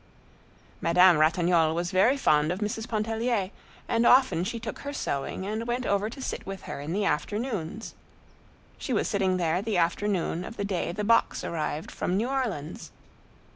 [0.81, 2.89] Madame Ratignolle was very fond of Mrs.
[2.89, 3.51] Pontellier,
[3.87, 7.05] and often she took her sewing and went over to sit with her in the
[7.05, 7.93] afternoons.
[8.79, 12.89] She was sitting there the afternoon of the day the box arrived from New Orleans.